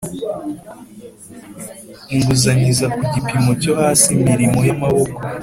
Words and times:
inguzanyo 2.13 2.65
iza 2.73 2.87
ku 2.95 3.01
gipimo 3.13 3.51
cyo 3.61 3.71
hasi 3.81 4.07
Imirimo 4.21 4.59
y 4.67 4.71
amaboko 4.75 5.17